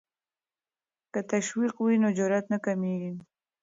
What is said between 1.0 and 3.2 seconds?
که تشویق وي نو جرات نه کمېږي.